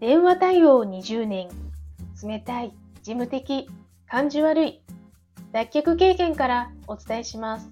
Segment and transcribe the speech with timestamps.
[0.00, 1.48] 電話対応20年。
[2.22, 2.72] 冷たい、
[3.02, 3.68] 事務的、
[4.06, 4.82] 感じ悪い。
[5.50, 7.68] 脱却経験からお伝えします。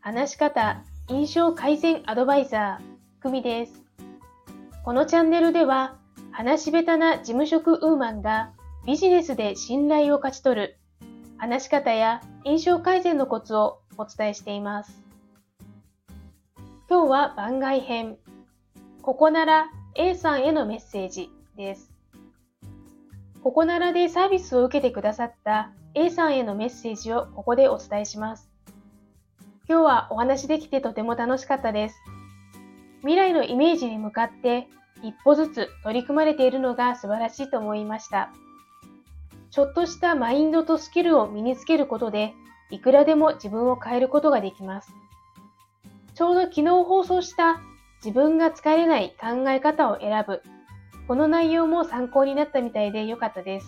[0.00, 3.82] 話し方、印象改善アドバイザー、久美です。
[4.84, 5.96] このチャンネルでは、
[6.30, 8.52] 話し下手な事務職ウーマンが
[8.86, 10.78] ビジネスで信頼を勝ち取る
[11.36, 15.02] 話し方や印象改善のコツをお伝えしています。
[16.88, 18.18] 今日は番外編。
[19.02, 21.92] ここなら A さんへのメッセージです。
[23.44, 28.50] ここならでサービスを受けてくださった A さんへのメッセージをここでお伝えします。
[29.68, 31.96] 今日はお話できてとても楽しかったです。
[33.02, 34.66] 未来のイメージに向かって
[35.04, 38.32] 一歩ずつ取り組まれているのが素晴らしいと思いました。
[39.52, 42.34] ちょっとしたマインドとスキルを身につけることで、
[42.70, 44.92] いくらでも自分を変えることができます。
[46.14, 47.60] ちょうど昨日放送した
[48.04, 50.42] 自分が疲れない考え方を選ぶ。
[51.08, 53.66] この内容も参考になったみたいで良かったです。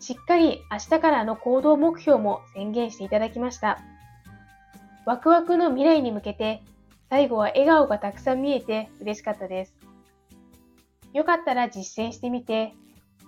[0.00, 3.78] しっかり明日からの行動目標も宣言していただきました。
[5.06, 6.64] ワクワクの未来に向けて、
[7.08, 9.76] 最後は笑顔がたくさん見えて嬉しかったです。
[11.12, 12.74] よかったら実践してみて、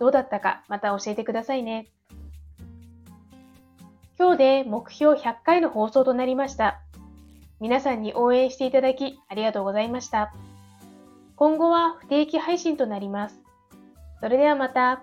[0.00, 1.86] どうだったかまた教えてくださいね。
[4.18, 6.80] 今日で目標100回の放送となりました。
[7.60, 10.32] 皆さんに応援していただきありがとうございました。
[11.36, 13.40] 今後は不定期配信となります。
[14.20, 15.02] それではまた。